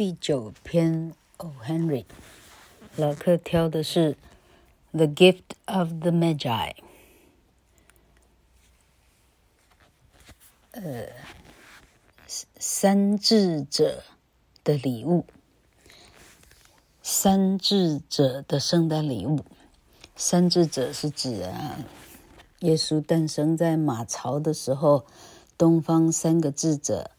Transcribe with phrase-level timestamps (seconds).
[0.00, 1.52] 第九篇，O.
[1.62, 2.06] Henry，
[2.96, 4.14] 老克挑的是
[4.92, 6.38] 《The Gift of the Magi》。
[10.70, 11.06] 呃，
[12.26, 14.02] 三智者
[14.64, 15.26] 的礼物，
[17.02, 19.44] 三智者的圣诞礼物。
[20.16, 21.76] 三智者是指啊，
[22.60, 25.04] 耶稣诞生在马槽的时候，
[25.58, 27.10] 东方三个智者。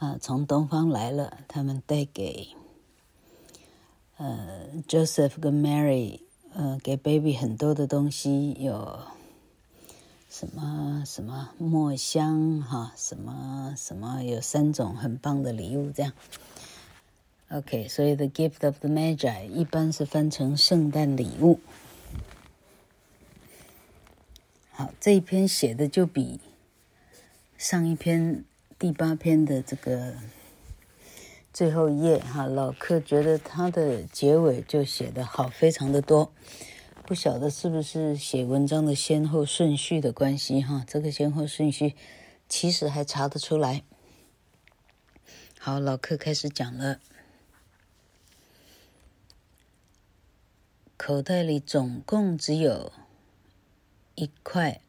[0.00, 2.48] 啊，从东方来了，他们带给
[4.16, 6.20] 呃 Joseph 跟 Mary，
[6.54, 8.98] 呃，给 Baby 很多的东西，有
[10.30, 16.14] 什么什么墨香哈，什么什么，有三种很棒的礼物，这样。
[17.50, 21.60] OK，所以 The Gift of the Magi 一般是翻成圣诞礼物。
[24.70, 26.40] 好，这一篇写的就比
[27.58, 28.46] 上一篇。
[28.80, 30.14] 第八篇的这个
[31.52, 36.32] 最后一页哈，老客觉得他的结尾就写的好，非常的多。
[37.04, 40.82] 不晓得是不是写文章的先后顺序的关系哈？
[40.88, 41.94] 这个先后顺序
[42.48, 43.82] 其实还查得出来。
[45.58, 47.00] 好，老客开始讲了。
[50.96, 52.90] 口袋里总共只有
[54.14, 54.80] 一块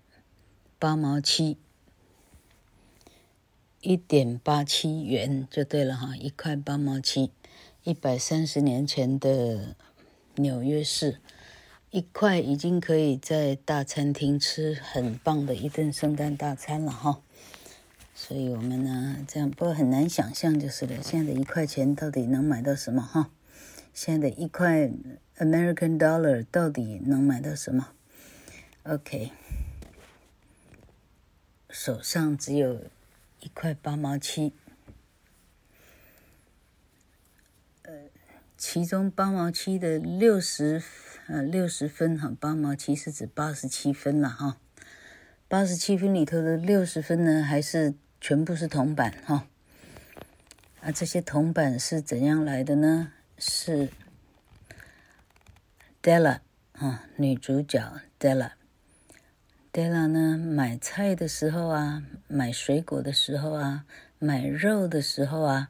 [0.80, 1.58] 八毛七。
[3.82, 7.32] 一点八七元就对了哈，一块八毛七，
[7.84, 9.76] 一百三十年前的
[10.36, 11.20] 纽约市，
[11.90, 17.24] 一块已经可以在大餐厅吃很棒的一顿圣诞大餐了哈。
[18.14, 23.32] 所以我们呢，这样不过很难想象就是了，现在的一块钱到底能买到什么哈？
[23.96, 24.92] 现在的一块
[25.40, 27.88] American Dollar 到底能买到什么
[28.84, 29.32] ？OK，
[31.72, 32.80] 手上只有。
[33.42, 34.54] 一块八毛七，
[37.82, 37.94] 呃，
[38.56, 40.82] 其中八毛七的六十，
[41.28, 44.58] 呃，六十分哈，八毛七是指八十七分了哈，
[45.48, 49.48] 八十七分里头的六十分呢，还是全部是铜板哈，
[50.82, 53.12] 啊，这些铜板是怎样来的呢？
[53.40, 53.90] 是
[56.04, 56.42] Della
[56.74, 58.61] 啊，女主角 Della。
[59.74, 63.86] 黛拉呢，买菜的时候啊，买水果的时候啊，
[64.20, 65.70] 买肉的时候啊，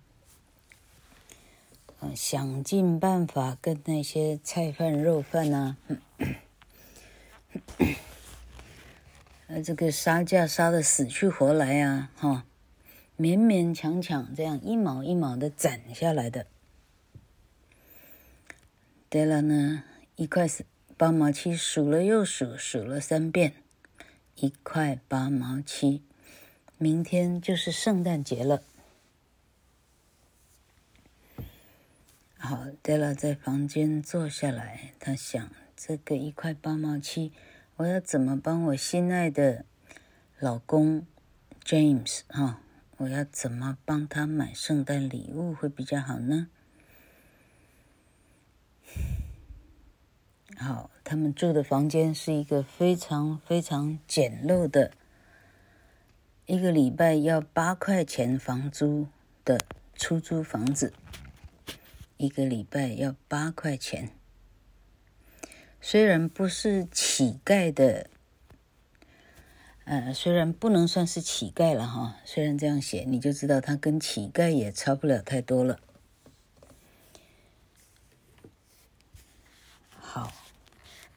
[1.99, 5.77] 嗯，想尽办法跟那些菜贩、肉贩啊，
[9.45, 12.43] 呃，这个杀价杀的死去活来啊，哈，
[13.19, 16.47] 勉勉强强这样一毛一毛的攒下来的。
[19.09, 19.83] 黛拉呢，
[20.15, 20.47] 一块
[20.97, 23.53] 八毛七，数了又数，数了三遍。
[24.35, 26.01] 一块八毛七，
[26.77, 28.63] 明天就是圣诞节了。
[32.37, 37.31] 好，黛拉在房间坐下来，她想：这个一块八毛七，
[37.75, 39.65] 我要怎么帮我心爱的
[40.39, 41.05] 老公
[41.63, 42.61] James 哈？
[42.97, 46.47] 我要怎么帮他买圣诞礼物会比较好呢？
[50.61, 54.91] 好，他们住的房间是一个非常非常简陋的，
[56.45, 59.07] 一个礼拜要八块钱房租
[59.43, 59.59] 的
[59.95, 60.93] 出租房子。
[62.17, 64.11] 一个礼拜要八块钱，
[65.81, 68.07] 虽然不是乞丐的，
[69.85, 75.79] 呃，虽然不能算是乞丐了哈，虽然这样写，你就知道他跟乞丐也差不了太多了。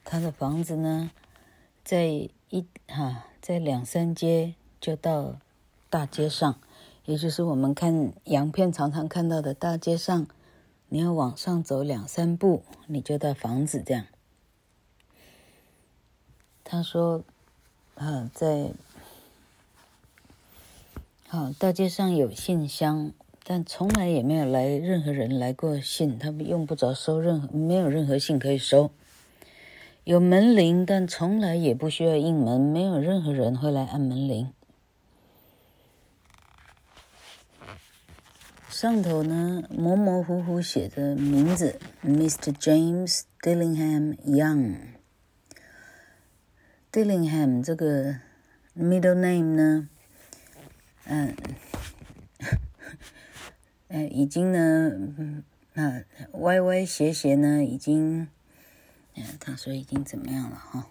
[0.05, 1.11] 他的房子呢，
[1.83, 2.05] 在
[2.51, 5.37] 一哈，在两三街就到
[5.89, 6.61] 大街上，
[7.07, 10.27] 也就是我们看洋片常常看到的大街上，
[10.91, 14.05] 你要往上走两三步，你就到房子这样。
[16.63, 17.25] 他说，
[17.95, 18.73] 啊，在，
[21.29, 28.91] 好，大街上有信箱，但从来也没有来任何人来过信，他们用不着收任何，没有任何信可以收。
[30.05, 34.53] 有门铃，但从来也不需要应门，没有任何人会来按门铃。
[38.69, 42.53] 上头呢，模模糊糊写着名字：Mr.
[42.53, 44.77] James Dillingham Young。
[46.93, 48.17] Dillingham 这个
[48.77, 49.89] middle name 呢，
[51.07, 51.35] 嗯，
[53.89, 56.03] 呃，已经呢，嗯，啊，
[56.33, 58.29] 歪歪斜斜呢，已经。
[59.39, 60.87] 他说已经怎么样了哈？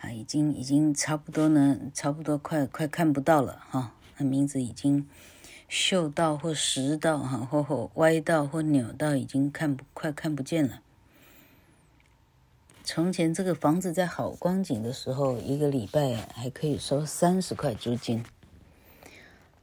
[0.00, 3.94] 啊，已经已经差不多呢，差不多快快看不到了哈。
[4.16, 5.08] 他名字已经
[5.70, 10.82] 锈到或蚀到哈，或或歪到或扭到，已经看不快看不见了。
[12.82, 18.24] 从前这个房子在好光景的时候，一个礼拜还可以收三十块租金。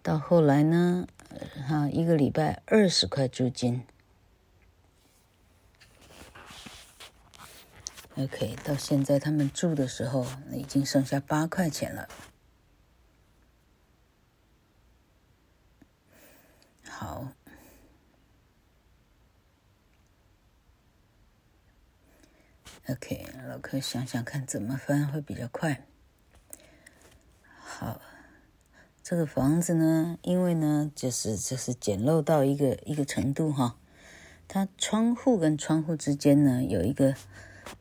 [0.01, 1.07] 到后来呢，
[1.67, 3.83] 哈，一个礼拜二十块租金。
[8.19, 12.07] OK，到现在他们住的时候，已经剩下八块钱了。
[16.89, 17.27] 好。
[22.89, 25.85] OK，老柯想想看怎么翻会比较快。
[27.59, 28.01] 好，
[29.03, 33.77] 这个房子呢，因为呢，就是就是简陋到一个一个程度哈，
[34.47, 37.13] 它窗户跟窗户之间呢有一个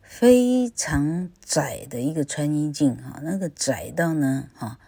[0.07, 4.79] 非常窄的一个穿衣镜哈，那个窄到呢哈，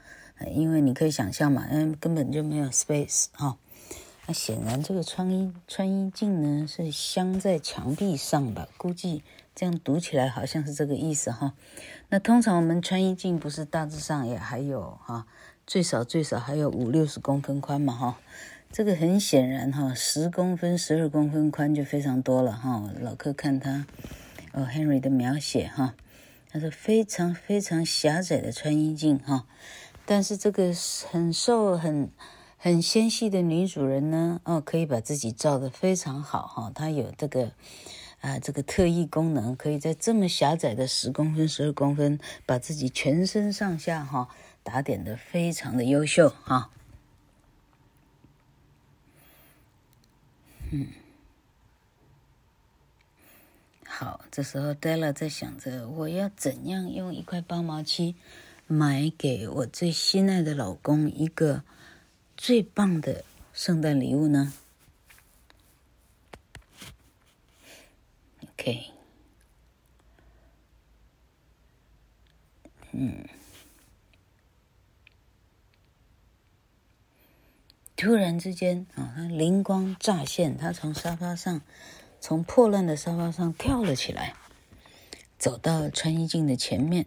[0.54, 3.58] 因为你可以想象嘛，因为根本就没有 space 哈，
[4.26, 9.22] 那显然这个穿衣穿衣镜呢是镶在墙壁上吧，估计。
[9.54, 11.52] 这样读起来好像是这个意思哈。
[12.10, 15.26] 那通常我们穿衣镜不是大致上也还有哈，
[15.66, 18.20] 最少最少还有五六十公分宽嘛哈。
[18.70, 22.88] 这个很显然哈，十公分、十二公分宽就非常多了哈。
[23.00, 23.84] 老柯看他
[24.58, 25.94] 哦，Henry 的描写哈，
[26.50, 29.46] 他说非常非常狭窄的穿衣镜哈。
[30.04, 30.74] 但是这个
[31.10, 32.10] 很瘦很
[32.56, 36.72] 很纤细的女主人呢，哦，可以把自己照得非常好哈。
[36.74, 37.52] 她有这个。
[38.20, 44.28] 啊，这个特异功能可以在这么狭窄的十公分、十二公分，把自己全身上下哈
[44.64, 46.68] 打点得非常的优秀哈。
[50.72, 50.88] 嗯，
[53.98, 58.14] 好，这时候 Della 在想着，我要怎样用一块八毛七
[58.68, 61.64] 买给我最心爱的老公一个
[62.36, 64.52] 最棒的圣诞礼物呢
[68.52, 68.92] ？OK，
[72.92, 73.26] 嗯，
[77.96, 81.60] 突然之间啊，他灵光乍现，他从沙发上，
[82.28, 84.34] 从破烂的沙发上跳了起来，
[85.38, 87.06] 走到穿衣镜的前面，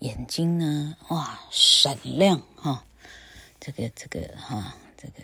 [0.00, 2.84] 眼睛呢，哇，闪亮哈，
[3.58, 5.22] 这个这个哈，这个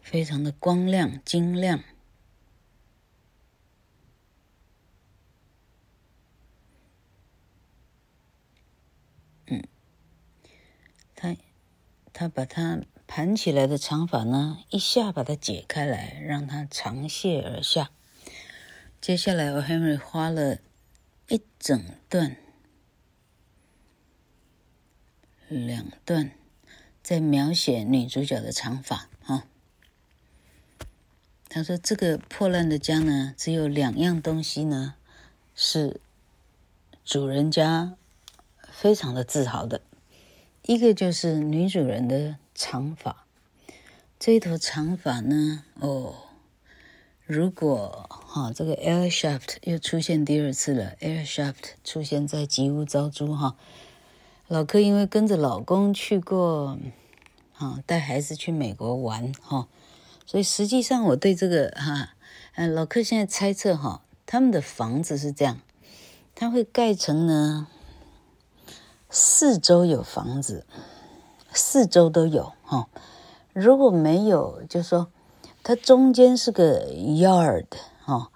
[0.00, 1.82] 非常的光亮晶亮。
[9.46, 9.64] 嗯
[11.16, 11.36] 他，
[12.12, 17.90] 他把他盘起来的长发呢，一下把它解开来，让它长泻而下。
[19.00, 20.58] 接下来，我 Henry 花了
[21.28, 22.36] 一整段、
[25.48, 26.32] 两段，
[27.02, 29.08] 在描写女主角的长发。
[29.24, 29.46] 啊，
[31.48, 34.96] 他说：“这个破烂的家呢，只有两样东西呢，
[35.54, 35.98] 是
[37.04, 37.96] 主人家
[38.70, 39.80] 非常的自豪的。”
[40.64, 43.24] 一个就是女主人的长发，
[44.18, 46.12] 这一头长发呢，哦，
[47.24, 53.54] 如果哈、这个 air shaft 又出现第二次了，air shaft 出现在吉屋招租哈。
[54.48, 56.76] 老柯因为跟着老公去过，
[57.58, 59.68] 啊，带孩子去美国玩哈，
[60.26, 62.16] 所以实际上我对这个哈，
[62.56, 65.60] 嗯，老柯现在猜测哈，他们的房子是这样，
[66.34, 67.68] 他会盖成呢。
[69.10, 70.66] 四周有房子，
[71.52, 72.88] 四周都有哈。
[73.52, 75.08] 如果没有，就说
[75.62, 77.66] 它中间是个 yard
[78.04, 78.30] 哈。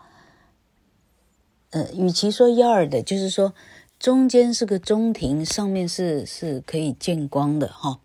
[1.71, 3.54] 呃，与其说 yard，就是说
[3.99, 8.00] 中间是个中庭，上面是是可以见光的哈。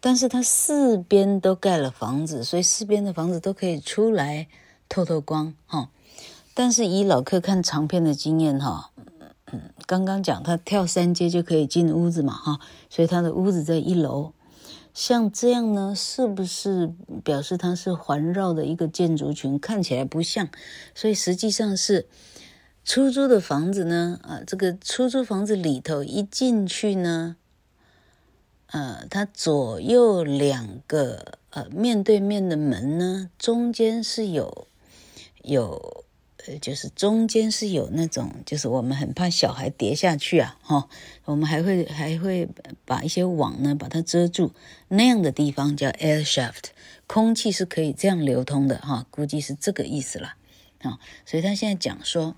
[0.00, 4.48] 但是它四边都盖了房子，所以四边的房子都可以出来
[4.88, 5.90] 透透光哈。
[6.54, 8.90] 但是以老客看长片的经验哈。
[9.86, 12.58] 刚刚讲他跳三阶就可以进屋子嘛，哈，
[12.90, 14.32] 所以他的屋子在一楼。
[14.94, 19.58] 像这样呢，是不是表示它是环绕的一个建筑群？
[19.58, 20.48] 看起来不像，
[20.94, 22.06] 所以实际上是
[22.84, 24.20] 出租的房子呢。
[24.22, 27.34] 啊，这个出租房子里头一进去呢，
[28.68, 34.68] 呃，它左右两个呃面对面的门呢，中间是有
[35.42, 36.03] 有。
[36.46, 40.88] 呃，就是中间是有那种，就是我们很怕小孩跌下去啊，哈，
[41.24, 42.46] 我们还会还会
[42.84, 44.52] 把一些网呢把它遮住，
[44.88, 46.64] 那样的地方叫 air shaft，
[47.06, 50.34] 空气是可以这样流通的，哈，估计是这个意思了，
[50.82, 52.36] 啊，所以他现在讲说，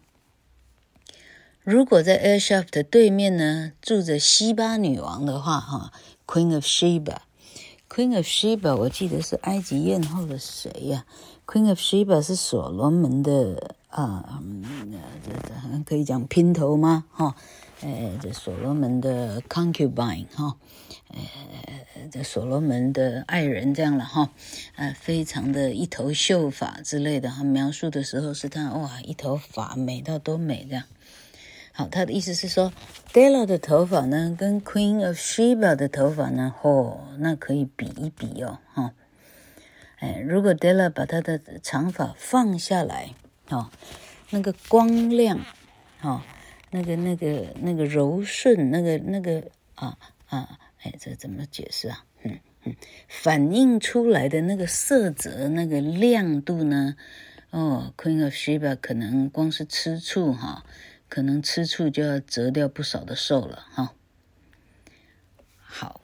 [1.65, 5.93] 如果在 air shaft 的对面呢住着西巴女王的话，哈
[6.27, 7.19] ，Queen of Sheba，Queen
[7.89, 11.07] Queen of Sheba，我记得是埃及艳后的谁呀、
[11.47, 14.43] ？Queen of Sheba 是所罗门的啊，
[15.25, 17.05] 这这可以讲姘头吗？
[17.11, 17.35] 哈，
[17.81, 20.57] 呃，这所罗门的 concubine 哈，
[21.09, 21.19] 呃，
[22.13, 24.31] 这所罗门的爱人这样了哈，
[24.75, 30.85] 呃，非常的一头秀发之类的哈，描述的时候是他哇，一头发美到多美这样。
[31.73, 32.73] 好，他的意思是说
[33.15, 38.93] ，Della 的头发呢，跟 Queen of Sheba 的头发呢，哦，那可以比一比哦，哈、哦，
[40.01, 43.15] 哎，如果 Della 把她的长发放下来，
[43.51, 43.71] 哦，
[44.31, 45.39] 那个光亮，
[46.03, 46.23] 哦，
[46.71, 49.99] 那个那个那个柔顺，那个那个啊
[50.29, 52.05] 啊，哎，这怎么解释啊？
[52.23, 52.75] 嗯嗯，
[53.09, 56.97] 反映出来的那个色泽，那个亮度呢？
[57.51, 60.65] 哦，Queen of Sheba 可能光是吃醋哈。
[61.09, 63.93] 可能吃醋就要折掉不少的寿了哈。
[65.61, 66.01] 好，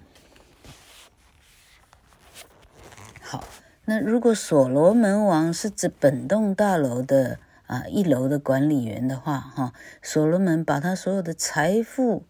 [3.20, 3.44] 好，
[3.84, 12.24] 那如果所罗门王是指本栋大楼的啊一楼的管理员的话哈，所罗门把他所有的财富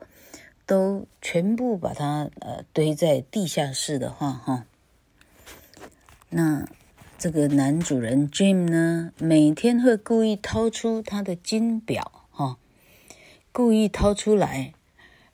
[0.64, 4.64] 都全部把它呃堆在地下室的话哈，
[6.30, 6.66] 那
[7.18, 12.10] 这个男主人 Jim 呢，每天会故意掏出他的金表。
[12.34, 12.56] 哈
[13.52, 14.72] 故意掏出来，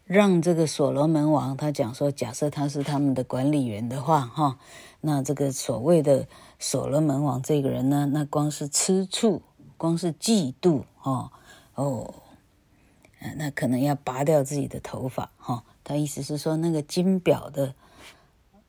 [0.05, 4.59] 让这个所罗门王他讲说，假设他是他们的管理员的话，哈，
[5.01, 6.27] 那这个所谓的
[6.59, 9.43] 所罗门王这个人呢，那光是吃醋，
[9.77, 11.31] 光是嫉妒，哦
[11.75, 12.15] 哦，
[13.37, 15.65] 那可能要拔掉自己的头发，哈。
[15.85, 17.75] 他意思是说，那个金表的，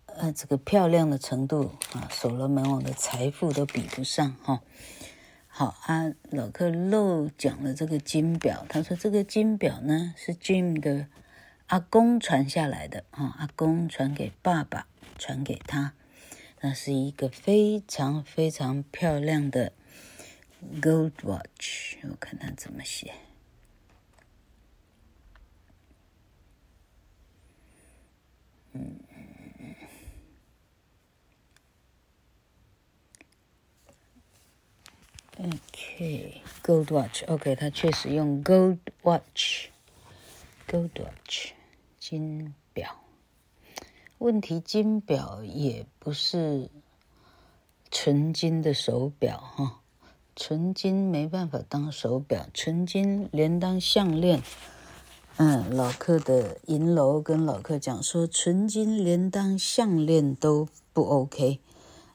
[0.05, 4.62] 呃，这个漂亮的程度啊，所罗门王的财富都比不上，哈。
[5.48, 8.65] 好啊，老克漏讲了这个金表。
[8.69, 11.07] 他说这个金表呢是 Jim 的
[11.67, 15.93] 阿公传下来的啊，阿公传给爸爸，传给他，
[16.61, 19.71] 那是一个非常非常漂亮的
[20.81, 21.97] Gold Watch。
[22.03, 23.13] 我看它怎么写。
[28.73, 28.99] 嗯。
[35.37, 41.53] OK，Gold Watch，OK，它确实用 Gold Watch，Gold Watch，
[41.97, 42.53] 金。
[44.19, 46.69] 问题金表也不是
[47.89, 49.79] 纯金的手表哈，
[50.35, 54.41] 纯金没办法当手表，纯金连当项链。
[55.38, 61.61] 嗯，老克的银楼跟老克讲说，纯金连当项链都不 OK。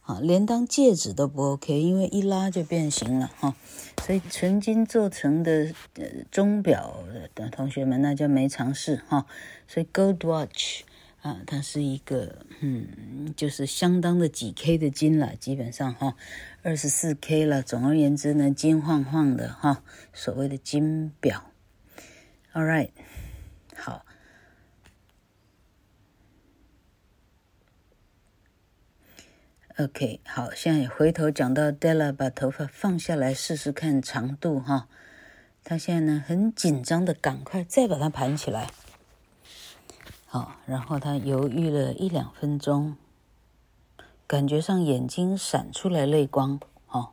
[0.02, 3.56] 啊，连当戒指都不 OK，因为一拉就变形了哈。
[4.02, 6.96] 所以纯金做成的呃钟表
[7.34, 9.25] 的同学们，那就没尝试哈。
[9.66, 10.82] 所以 Gold Watch
[11.25, 16.16] 啊，它是一个嗯，就是相当的几 K 的金了，基本上哈，
[16.62, 17.62] 二十四 K 了。
[17.62, 21.50] 总而言之呢，金晃晃的哈，所谓的金表。
[22.52, 22.90] All right，
[23.75, 24.04] 好。
[29.78, 34.88] OK，好，现在回头讲到 Della 把头发放下来试试看长度哈，
[35.64, 38.69] 他现在呢很紧张的赶快再把它盘起来，
[40.34, 42.96] 好，然后他犹豫了一两分钟，
[44.26, 47.12] 感觉上眼睛闪出来泪光，哈，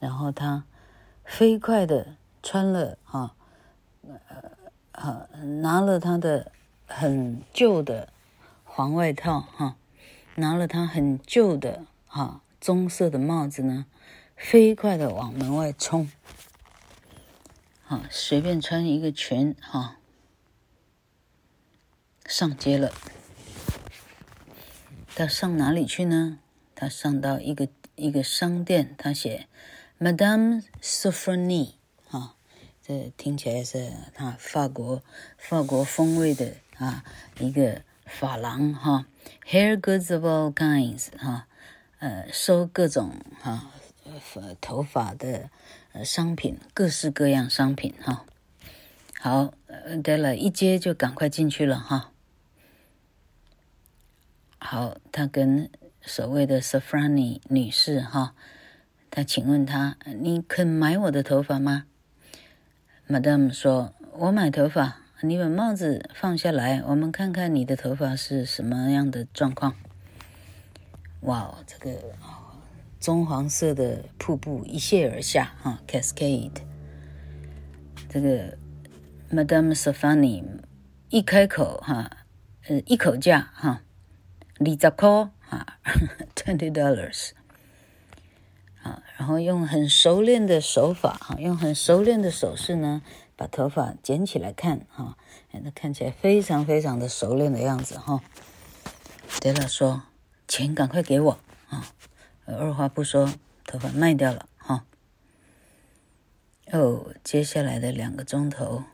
[0.00, 0.64] 然后他
[1.22, 3.34] 飞快的穿了哈，
[4.92, 5.28] 呃，
[5.60, 6.50] 拿了他的
[6.86, 8.08] 很旧的
[8.64, 9.76] 黄外套哈。
[10.36, 13.84] 拿了他很旧的哈棕色的帽子呢，
[14.34, 16.10] 飞快的往门外冲。
[17.82, 19.98] 好，随便穿一个裙哈，
[22.26, 22.92] 上街了。
[25.14, 26.38] 他上哪里去呢？
[26.74, 29.46] 他上到一个一个商店，他写
[30.00, 31.74] Madame Sofronie
[32.08, 32.34] 哈，
[32.82, 35.02] 这听起来是他法国
[35.38, 37.04] 法国风味的啊
[37.38, 39.06] 一个发廊哈。
[39.46, 41.46] Hair goods of all kinds，哈，
[42.00, 43.70] 呃，收各种哈，
[44.04, 45.48] 呃，头发的
[45.92, 48.26] 呃商品，各式各样商品哈。
[49.20, 49.54] 好，
[50.02, 52.10] 对了，一接就赶快进去了哈。
[54.66, 55.68] 好，他跟
[56.00, 58.34] 所谓的 Sofrani 女士哈，
[59.10, 61.84] 他请问他，你肯买我的头发吗
[63.06, 64.96] ？Madame 说，我买头发。
[65.20, 69.74] 你把帽子放下来，我们看看你的头发是什么样的状况。
[71.20, 71.98] 哇，这个
[72.98, 76.62] 棕黄色的瀑布一泻而下，哈，cascade。
[78.08, 78.56] 这个
[79.30, 80.42] Madame Sofronie
[81.10, 82.10] 一开口，哈，
[82.66, 83.82] 呃，一口价，哈，
[84.58, 85.08] 二十块
[85.48, 85.78] 啊，
[86.34, 87.30] twenty dollars。
[88.82, 93.00] 啊，然后用很熟练的手法，哈，用很熟练的手势呢，
[93.34, 95.16] 把头发剪起来看，哈，
[95.52, 98.20] 那看起来非常非常的熟练的样子，哈。
[99.40, 100.02] 对了，说
[100.46, 101.38] 钱赶快给我，
[101.70, 101.86] 啊，
[102.44, 103.32] 二话不说，
[103.66, 104.84] 头发卖掉了，哈。
[106.72, 108.84] 哦，接下来的两个钟头，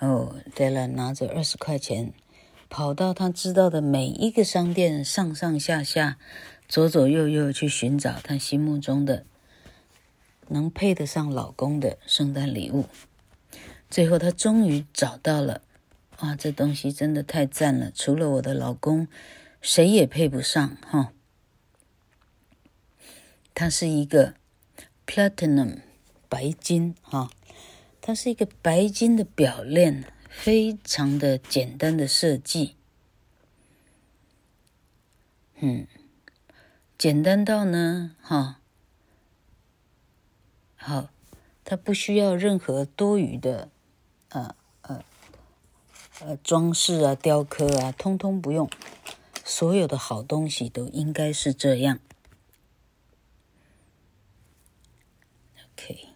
[0.00, 2.12] 哦，对了，拿着二十块钱，
[2.70, 6.16] 跑到他知道的每一个商店，上上下下。
[6.68, 9.26] 左左右右去寻找他心目中的
[10.46, 12.86] 能配得上老公的圣诞礼物，
[13.90, 15.62] 最后他终于找到了。
[16.20, 17.90] 哇，这东西真的太赞了！
[17.92, 19.08] 除了我的老公，
[19.60, 21.12] 谁也配不上哈。
[23.52, 24.34] 它是一个
[25.04, 25.78] platinum
[26.28, 27.32] 白金哈，
[28.00, 32.76] 它是一个白金的表链，非常的简单的设计，
[35.56, 35.86] 嗯。
[36.96, 38.60] 简单到呢，哈，
[40.76, 41.08] 好，
[41.64, 43.70] 它不需要任何多余的，
[44.28, 45.02] 呃呃
[46.20, 48.68] 呃装饰啊、雕刻啊，通通不用。
[49.42, 52.00] 所有的好东西都应该是这样。
[55.72, 56.08] OK，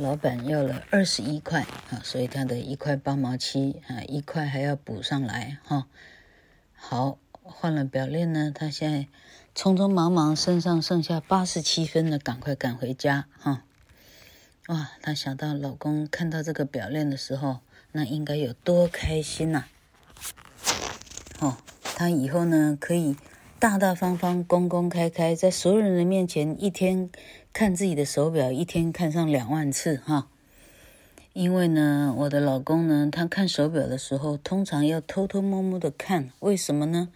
[0.00, 5.86] 老板要了二十一块啊，所以他的一块八毛七啊，一块还要补上来哈。
[6.74, 7.18] 好。
[7.42, 9.08] 换了表链呢，他现在
[9.56, 13.64] 匆匆忙忙，身上剩下八十七分了，赶快赶回家哈！
[14.68, 17.58] 哇，他想到老公看到这个表链的时候，
[17.90, 19.64] 那应该有多开心呐、
[21.40, 23.16] 哦，他以后呢可以
[23.58, 27.10] 大大方方、公公开开，在所有人的面前，一天
[27.52, 30.28] 看自己的手表，一天看上两万次哈！
[31.32, 37.08] 因为呢，我的老公呢，他看手表的时候，通常要偷偷摸摸的看，为什么呢？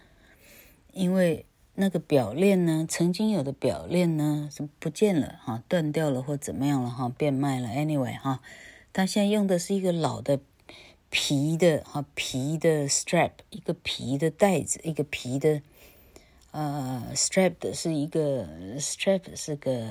[0.93, 7.67] 因为那个表链呢，曾经有的表链呢是不见了哈，断掉了或怎么样了哈，变卖了。
[7.69, 8.41] Anyway 哈，
[8.93, 10.39] 他现在用的是一个老的
[11.09, 15.61] 皮的哈皮的 strap，一个皮的带子，一个皮的
[16.55, 18.47] 呃 strap 的是一个
[18.79, 19.89] strap 是个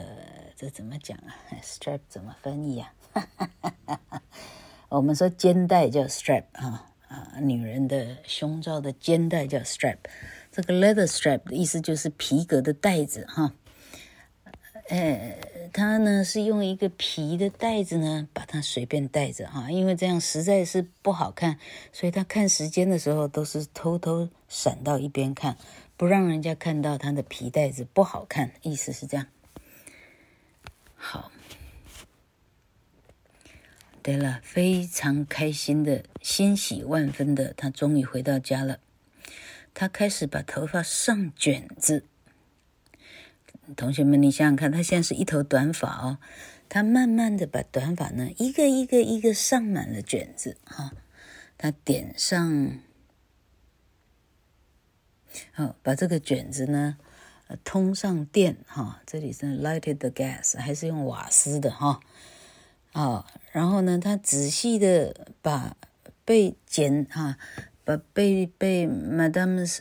[0.56, 2.94] 这怎么讲啊？strap 怎么翻译啊？
[4.88, 9.98] 我们说肩带叫 strap 哈啊，女人的胸罩的肩带叫 strap。
[10.50, 13.52] 这个 leather strap 的意思就是皮革的带子哈，
[14.88, 15.36] 呃，
[15.70, 21.58] 它呢是用一个皮的带子呢把它随便带着哈，因为这样实在是不好看，
[21.92, 25.58] 所以他看时间的时候都是偷偷闪到一边看，
[25.96, 29.26] 不让人家看到他的皮带子不好看，意思是这样。
[30.96, 31.30] 好，
[34.02, 38.80] 对了，非常开心的，欣喜万分的，他终于回到家了。
[39.72, 42.04] 他开始把头发上卷子，
[43.76, 46.18] 同学们，你想想看，他现在是一头短发哦，
[46.68, 50.92] 他慢慢的把短发呢，一个一个一个上满了卷子哈，
[51.58, 52.78] 他点上，
[55.52, 56.96] 好，把这个卷子呢，
[57.64, 62.00] 通上电哈，这里是 lighted gas，还是用瓦斯的哈，
[62.92, 65.76] 啊，然后呢，他仔细的把
[66.24, 67.36] 被剪哈。
[67.86, 69.80] 把被被 Madame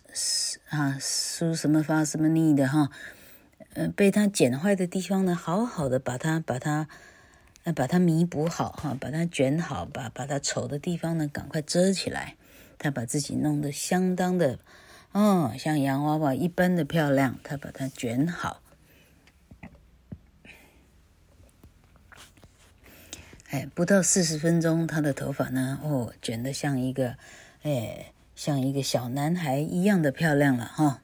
[0.67, 2.91] 啊梳什么发什么腻的哈，
[3.75, 6.89] 呃，被他剪坏的地方呢，好好的把它把它
[7.63, 12.35] 呃把它弥补好哈，把它卷好，把把它丑的地方呢赶快遮起来。
[12.77, 14.59] 他把自己弄得相当的
[15.13, 17.39] 哦，像洋娃娃一般的漂亮。
[17.41, 18.61] 他把它卷好，
[23.49, 27.17] 哎，不到四十分钟，他的头发呢，哦，卷得像一个。
[27.61, 31.01] 哎，像一个小男孩一样的漂亮了哈。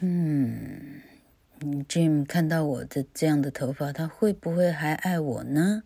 [0.00, 1.00] 嗯
[1.88, 5.84] ，Jim 看到我的这样的头发，他会不会还爱我呢？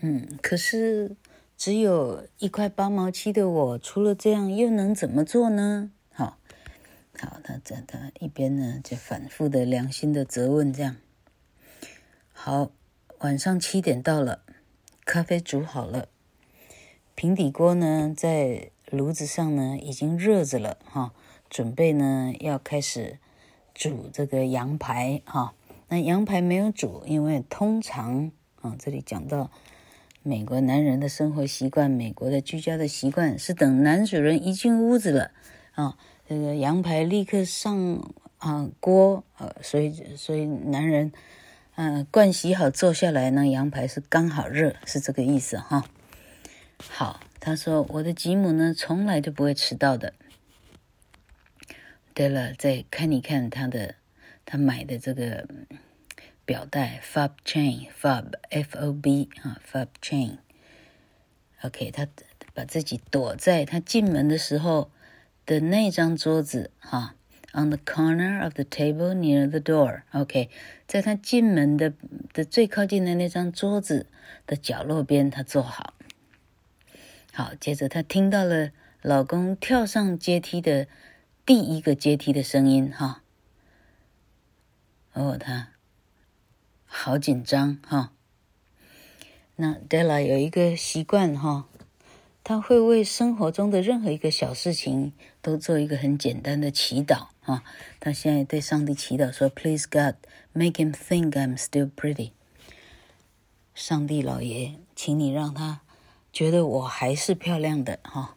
[0.00, 1.16] 嗯，可是
[1.56, 5.90] 只有一块八毛七的我，除了这样又能怎么做呢？
[6.12, 6.36] 好，
[7.18, 10.96] 好，他这他一边呢就反复的良心的责问这样。
[12.32, 12.70] 好，
[13.20, 14.42] 晚上七点到了，
[15.06, 16.08] 咖啡煮好了，
[17.14, 21.14] 平底锅呢在炉子上呢已经热着了哈，
[21.48, 23.18] 准备呢要开始
[23.74, 25.54] 煮这个羊排哈。
[25.88, 28.30] 那羊排没有煮，因为通常
[28.60, 29.50] 啊这里讲到
[30.26, 35.30] 美国男人的生活习惯，美国的居家的习惯是等男主人一进屋子了
[35.76, 35.96] 啊，
[36.28, 41.12] 这个羊排立刻上啊锅，呃，所以所以男人，
[41.76, 45.84] 嗯、呃，盥洗好坐下来呢，羊排是刚好热，是这个意思哈。
[46.88, 50.12] 好，他说我的吉姆呢，从来都不会迟到的。
[52.14, 53.94] 对了，再看一看他的，
[54.44, 55.46] 他买的这个
[56.46, 60.38] 表带，fob chain，fob，f o b 啊，fob chain。
[61.62, 62.06] OK，他
[62.54, 64.90] 把自己躲在他进门的时候
[65.44, 67.16] 的那张桌子哈
[67.52, 70.04] ，on the corner of the table near the door。
[70.12, 70.48] OK，
[70.86, 71.92] 在他进门的
[72.32, 74.06] 的最靠近的那张桌子
[74.46, 75.92] 的角落边，他坐好。
[77.34, 78.70] 好，接着他听到了
[79.02, 80.86] 老公跳上阶梯的。
[81.44, 83.22] 第一个阶梯的声音，哈，
[85.12, 85.68] 哦，他
[87.06, 88.10] 好紧张，哈。
[89.54, 91.68] 那 Della 有一个习惯，哈，
[92.42, 97.62] 他会为生活中的任何一个小事情都做一个很简单的祈祷，哈。
[98.00, 100.16] 他现在对上帝祈祷说：“Please God,
[100.52, 102.32] make him think I'm still pretty。”
[103.72, 105.82] 上帝老爷，请你让他
[106.32, 108.36] 觉得我还是漂亮的，哈。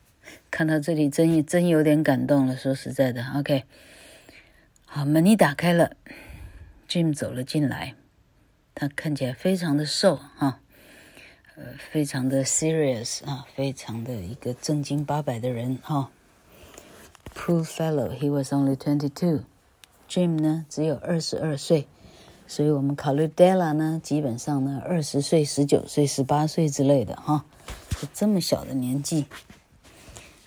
[0.52, 3.64] 看到这里真真有点感动了，说实在的，OK，
[4.86, 5.98] 好，门一打开了
[6.88, 7.96] ，Jim 走了进来，
[8.80, 10.62] 他看起来非常的瘦哈，
[11.58, 16.10] 呃，非常的 serious 啊，非常的一个正经八百的人哈。
[17.36, 19.42] Poor fellow, he was only twenty-two.
[20.08, 21.90] Jim 呢只有二十二岁，
[22.48, 27.44] 所以我们考虑 Della 呢，基本上呢二十岁、十九岁、十八岁之类的哈，
[28.00, 29.26] 就这么小的年纪。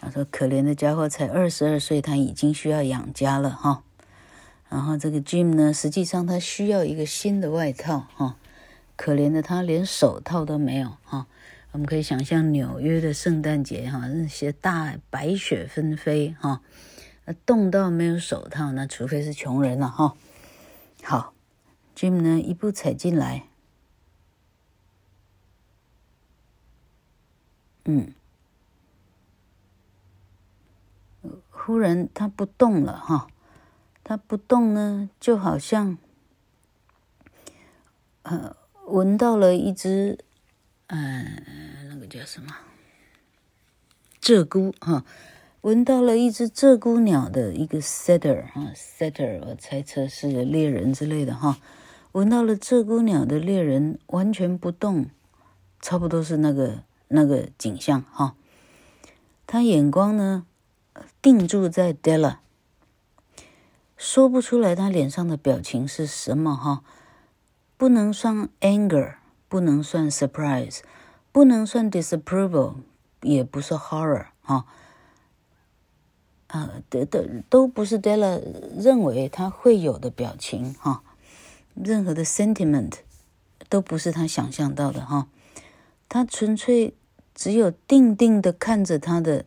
[0.01, 3.85] 他说：“可怜的家伙，才二十二岁，他已经需要养家了哈。
[4.73, 8.37] 然后这个 Jim 呢，实际上他需要一个新的外套哈。
[8.97, 11.27] 可怜的他连手套都没有哈。
[11.73, 16.63] 我们可以想象纽约的圣诞节哈，那些大白雪纷飞哈，
[17.45, 20.15] 冻到没有手套，那除非是穷人了哈。
[21.03, 21.35] 好
[21.95, 23.45] ，Jim 呢一步踩进来，
[27.85, 28.15] 嗯。”
[31.51, 33.29] 忽然，他不动了哈，
[34.05, 35.97] 他不动呢，就好像，
[38.23, 40.19] 呃，闻到了一只，
[40.88, 42.55] 嗯、呃，那个叫什么？
[44.21, 45.05] 鹧鸪哈，
[45.62, 51.59] 闻到了一只鹧鸪鸟的一个 setter 哈，setter，我猜测是猎人之类的哈，
[52.12, 55.11] 闻到了鹧鸪鸟的猎人完全不动，
[55.81, 58.37] 差不多是那个那个景象哈，
[59.47, 60.47] 他眼光呢？
[61.23, 62.38] 定住在 Della，
[64.05, 66.83] 说不出来他脸上的表情是什么哈，
[67.77, 69.15] 不能算 anger，
[69.49, 70.81] 不能算 surprise，
[71.31, 72.75] 不能算 disapproval，
[73.21, 74.67] 也不是 horror 哈，
[76.49, 78.43] 啊，都都都不是 Della
[78.77, 81.05] 认为他会有的表情哈，
[81.75, 82.95] 任何的 sentiment
[83.69, 85.29] 都不是他想象到的哈，
[86.09, 86.93] 他纯粹
[87.37, 89.45] 只有定定的看着他的。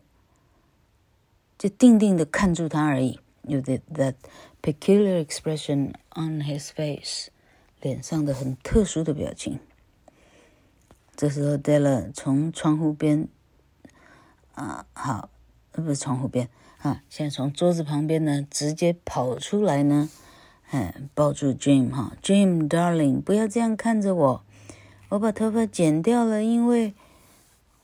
[1.58, 4.14] 就定定的看住他而已，有 that that
[4.62, 7.28] peculiar expression on his face，
[7.80, 9.58] 脸上的很特殊的表情。
[11.14, 13.28] 这时候，Della 从窗户边，
[14.54, 15.30] 啊，好，
[15.72, 20.10] 不是窗户边啊，现在从桌子旁边呢，直接跑出来呢，
[20.72, 24.44] 嗯，抱住 Jim 哈，Jim darling，不要这样看着我，
[25.08, 26.94] 我把头发剪掉了，因为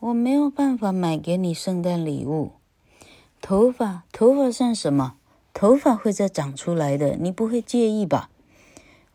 [0.00, 2.52] 我没有办法买给你圣诞礼物。
[3.40, 5.16] 头发，头发算什么？
[5.54, 8.30] 头发会再长出来的，你不会介意吧？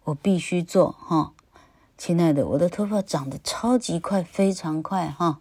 [0.06, 1.34] 我必须做哈，
[1.98, 5.40] 亲爱的，我的头发长得超级快，非常快哈。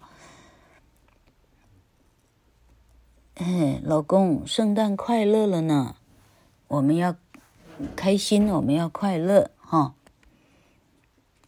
[3.35, 5.97] 哎，老公，圣诞快乐了呢，
[6.69, 7.15] 我们要
[7.95, 9.95] 开心，我们要快乐哈。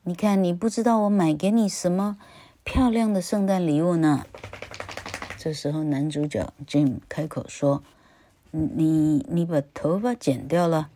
[0.03, 2.19] 你看，你不知道我买给你什么
[2.63, 4.27] 漂亮的圣诞礼物呢？
[5.37, 7.83] 这时候，男主角 Jim 开口说
[8.51, 10.91] ：“你你把头发剪掉了。”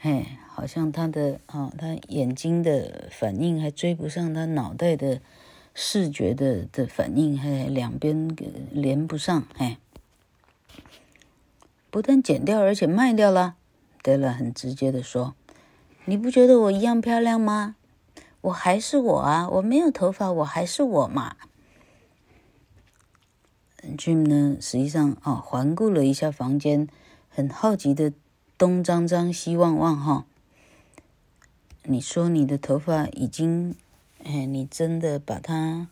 [0.00, 5.20] 哎，好像他的啊、哦，他眼睛的反应还追不上他脑袋的
[5.74, 8.36] 视觉的的反应，还两边
[8.70, 9.44] 连不上。
[9.56, 9.78] 哎，
[11.90, 13.56] 不但剪掉，而且卖掉了。
[14.02, 15.34] 德拉很直接的说
[16.06, 17.74] ：“你不觉得我一样漂亮吗？
[18.40, 21.36] 我还是我啊，我没有头发，我还是我嘛。”
[23.96, 26.88] Jim 呢，实际上啊，环顾了一下房间，
[27.28, 28.12] 很好奇的
[28.56, 30.26] 东张张西望望哈。
[31.84, 33.74] 你说你的头发已经，
[34.24, 35.88] 哎，你真的把它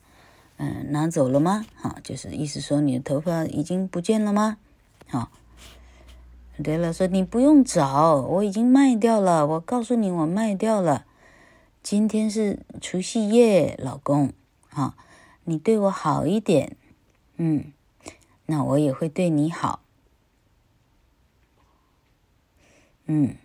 [0.59, 1.67] 嗯、拿走了吗？
[1.75, 4.57] 哈，就是意思说你的头发已经不见了吗？
[5.09, 5.31] 好
[6.59, 9.47] ，，Dee 说：“你不用找，我已经卖掉了。
[9.47, 11.05] 我告诉你，我卖掉了。
[11.83, 14.33] 今天是除夕夜，老公，
[14.69, 14.95] 好，
[15.45, 16.77] 你对我好一点，
[17.37, 17.73] 嗯，
[18.47, 19.83] 那我也会对你好，
[23.07, 23.37] 嗯。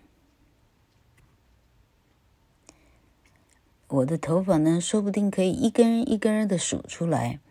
[3.88, 7.42] 我的头发呢，说不定可以一根一根的数出来，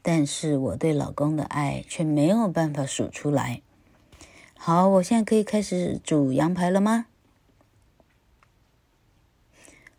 [0.00, 3.62] 但是我对老公的爱却没有办法数出来。”
[4.56, 7.06] 好，我现在可以开始煮羊排了吗？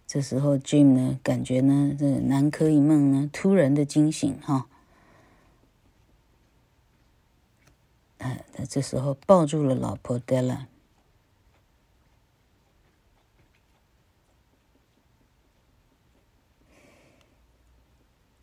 [0.08, 4.67] 这时候，Jim 呢，感觉呢，这南柯一梦呢，突然的惊醒哈。
[8.19, 10.67] 啊，他这时候抱住了老婆 Della。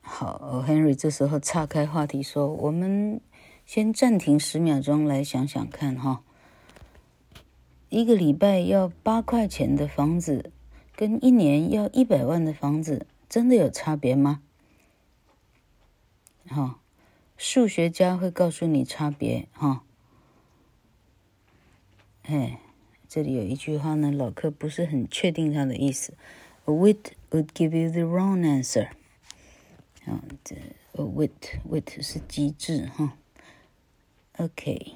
[0.02, 3.20] 好，Henry 这时候岔开话题说：“我们。”
[3.66, 6.22] 先暂停十秒钟，来想想看哈。
[7.88, 10.52] 一个礼拜要八块钱的房子，
[10.94, 14.40] 跟一年要一百万的房子，真的有差别吗？
[16.46, 16.78] 哈，
[17.37, 19.83] 数学家会告诉你差别哈。
[22.23, 22.59] 哎，
[23.07, 26.13] 这里有一句话呢，老柯不是很确定它的意思。
[26.65, 28.89] A wit would give you the wrong answer。
[30.05, 30.55] 啊，这
[30.93, 33.17] a wit wit 是机智哈。
[34.37, 34.93] Okay.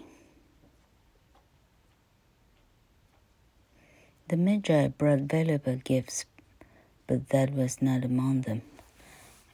[4.28, 6.24] The Magi brought valuable gifts,
[7.08, 8.62] but that was not among them.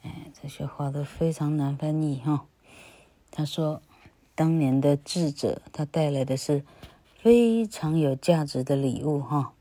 [0.02, 2.46] 哎，这些话都非常难翻译哈。
[3.31, 3.81] 他说，
[4.35, 6.63] 当年的智者他带来的是
[7.21, 9.53] 非常有价值的礼物哈，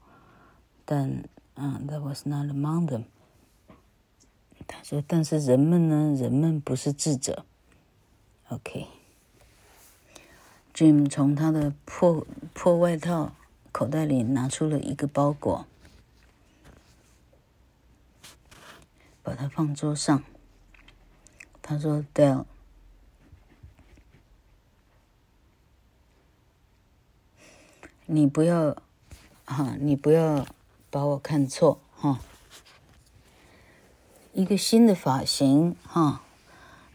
[0.84, 1.24] 但
[1.54, 3.04] 啊，that was not among them。
[4.66, 7.44] 他说，但是人们呢，人们不是智者。
[8.48, 8.86] OK。
[10.74, 13.32] Jim 从他的破破外套
[13.72, 15.66] 口袋里拿出了一个包裹，
[19.22, 20.22] 把它放桌上。
[21.62, 22.44] 他说：“Dell，
[28.06, 28.76] 你不要，
[29.44, 30.46] 哈，你不要
[30.90, 32.18] 把我看错，哈。
[34.32, 36.22] 一个新的发型，哈，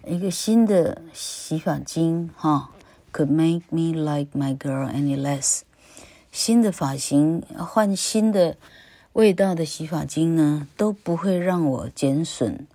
[0.06, 2.72] 一个新的洗发精，哈。”
[3.14, 5.64] Could make me like my girl any less。
[6.32, 8.56] 新的发型换新的
[9.12, 12.66] 味道的洗发精呢，都不会让我减损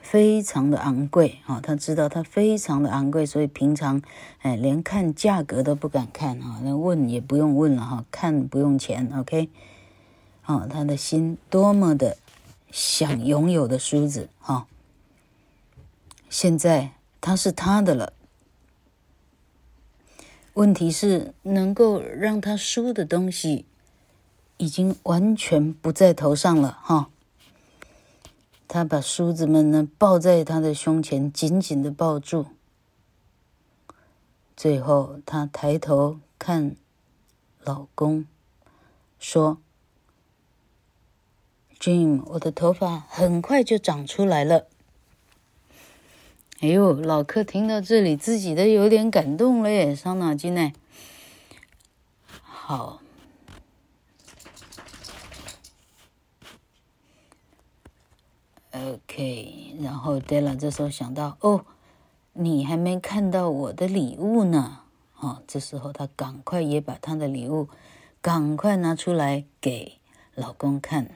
[0.00, 4.02] 非常的昂贵哈，他知道它非常的昂贵，所以平常
[4.42, 9.50] 哎连看价格都不敢看哈，那问也不用问了哈，看不用钱，OK，
[10.42, 12.16] 好，他的心多么的。
[12.72, 14.66] 想拥有的梳子，哈，
[16.28, 16.90] 现在
[17.22, 18.12] 它是他的了。
[20.52, 23.64] 问题是能够让他输的东西
[24.58, 27.10] 已经完全不在头上了哈。
[28.68, 32.46] 他把梳子们呢抱在他的胸前，紧紧的抱住。
[34.56, 36.74] 最后，他抬头看
[37.62, 38.26] 老公，
[39.18, 39.58] 说
[41.78, 44.66] ：“Jim，我的头发很快就长出来了。”
[46.60, 50.72] 哎呦，老克听到这里，自己都有点感动了耶，伤脑筋呢。
[52.42, 53.02] 好
[59.16, 61.64] ，OK，然后 Della 这时候想到，哦，
[62.34, 64.80] 你还没看到我的礼物呢。
[65.18, 67.70] 哦，这时候她赶快也把她的礼物
[68.20, 69.94] 赶快拿出来给
[70.34, 71.08] 老公看。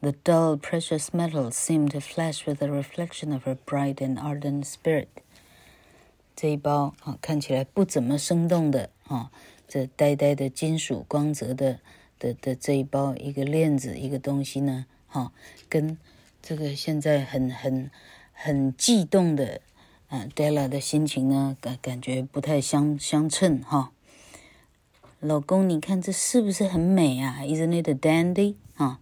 [0.00, 4.64] The dull, precious metal seemed to flash with the reflection of her bright and ardent
[4.64, 5.06] spirit.
[6.34, 9.30] 这一包啊，看起来不怎么生动的啊，
[9.68, 11.78] 这呆呆的金属光泽的
[12.18, 15.32] 的的这一包一个链子一个东西呢，哈，
[15.68, 15.96] 跟
[16.46, 17.90] 这个现在很很
[18.34, 19.62] 很悸动的
[20.08, 23.92] 啊，Della 的心情呢，感感觉不太相相称哈。
[25.20, 29.00] 老公，你看这是不是很美啊？Isn't it a dandy 啊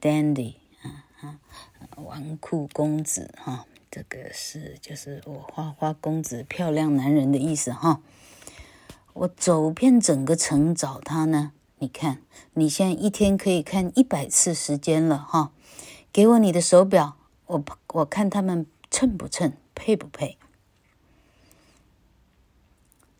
[0.00, 1.38] ？Dandy，啊啊，
[1.96, 8.00] 纨绔公子哈，这个是就是我花花公子漂亮男人的意思哈。
[9.12, 12.22] 我走遍整个城找他呢，你看
[12.54, 15.52] 你现在一天可以看一百次时间了哈。
[16.12, 17.16] 给我你的手表，
[17.46, 20.38] 我我看他们称不称，配不配？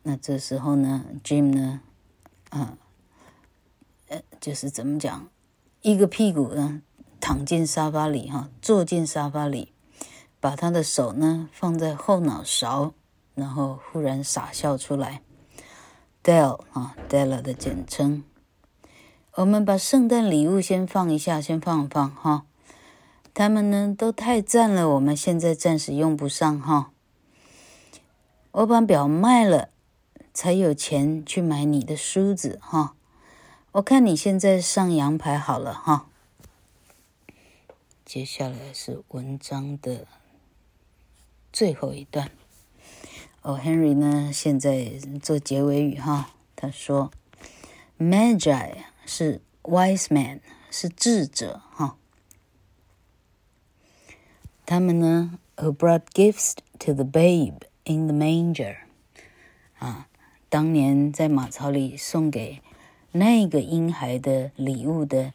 [0.03, 1.81] 那这时候呢，Jim 呢，
[2.51, 2.79] 啊，
[4.09, 5.29] 呃，就是怎么讲？
[5.83, 6.83] 一个屁股呢，
[7.21, 9.73] 躺进沙发里哈，坐进沙发里，
[10.41, 12.95] 把他的手呢放在后脑勺，
[13.35, 15.23] 然后忽然傻笑出来。
[16.25, 18.25] Dell 啊，Della 的简称。
[19.35, 22.47] 我们把圣诞礼物先放一下，先放放哈。
[23.39, 26.91] 他们呢都太赞了，我们现在暂时用不上哈。
[28.51, 29.69] 我把表卖了，
[30.35, 32.97] 才有钱去买你的梳子哈。
[33.71, 36.09] 我看你现在上羊排好了哈。
[38.05, 40.09] 接下来是文章的
[41.53, 42.33] 最后一段。
[43.43, 46.31] 哦，Henry 呢，现在做结尾语哈。
[46.57, 47.13] 他说
[48.01, 50.41] ：“Magi 是 wise man，
[50.73, 51.95] 是智者哈。
[54.69, 58.77] 他们呢，who brought gifts to the babe in the manger，
[59.79, 60.11] 啊，
[60.51, 62.61] 当年在马槽里送给。”
[63.13, 65.33] 那个婴孩的礼物的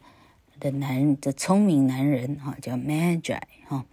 [0.59, 3.87] 的男人的聪明男人哈，叫 Magi 哈，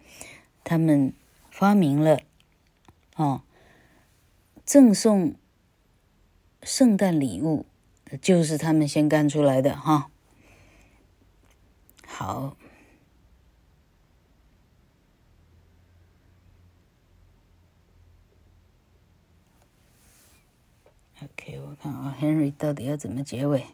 [0.63, 1.15] 他们
[1.51, 2.21] 发明了
[3.17, 3.43] 哦，
[4.67, 5.35] 赠送
[6.63, 7.65] 圣诞礼物
[8.21, 10.11] 就是他们先干出来的哈。
[12.07, 12.55] 好
[21.23, 23.65] ，OK，我啊，Henry 到底要怎么结尾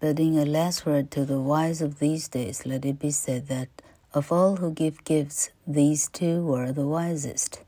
[0.00, 3.48] ？But in a last word to the wise of these days, let it be said
[3.48, 3.68] that
[4.12, 7.60] of all who give gifts, these two were the wisest.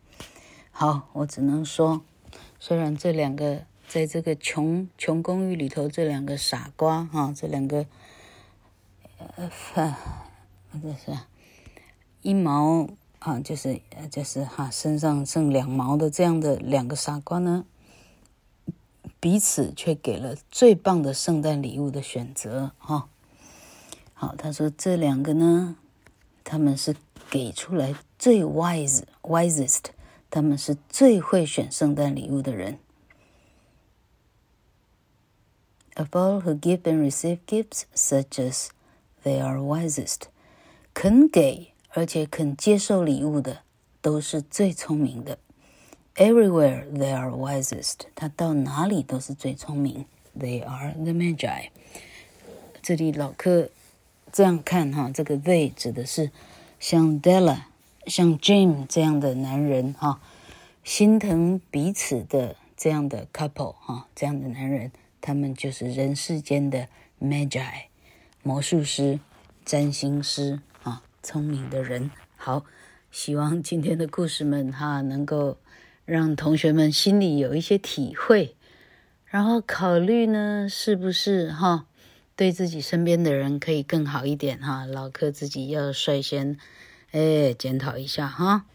[0.70, 2.02] 好，我只能说，
[2.58, 7.84] 虽然这两个在这个穷穷公寓里头，这两个傻瓜哈，这两个
[9.18, 9.50] 呃，
[10.82, 11.18] 这是
[12.22, 17.66] 一毛啊，就是就是哈，身上剩两毛的这样的两个傻瓜呢。
[19.22, 23.08] 彼此却给了最棒的圣诞礼物的选择，哈。
[24.14, 25.76] 好，他说这两个呢，
[26.42, 26.96] 他们是
[27.30, 29.84] 给出来最 wise wisest，
[30.28, 32.80] 他们是最会选圣诞礼物的人。
[35.94, 38.70] Of all who give and receive gifts, such as
[39.22, 40.22] they are wisest，
[40.92, 43.60] 肯给而且肯接受礼物的，
[44.00, 45.38] 都是最聪明的。
[46.14, 50.04] Everywhere they are wisest，他到哪里都是最聪明。
[50.38, 51.70] They are the Magi。
[52.82, 53.70] 这里老克
[54.30, 56.30] 这样看哈，这个 they 指的是
[56.78, 57.62] 像 Della、
[58.06, 60.20] 像 Jim 这样的男人哈，
[60.84, 66.88] 心疼彼此的这样的 couple 哈，这样的男人，他们就是人世间的
[67.22, 67.84] Magi，
[68.42, 69.18] 魔术师、
[69.64, 72.10] 占星师啊，聪明的人。
[72.36, 72.66] 好，
[73.10, 75.56] 希望今天的故事们哈能够。
[76.04, 78.56] 让同学们心里有一些体会，
[79.24, 81.86] 然后考虑呢，是不是哈，
[82.36, 84.84] 对自己身边的人可以更好一点哈。
[84.84, 86.58] 老柯自己要率先，
[87.12, 88.66] 哎，检讨一下哈。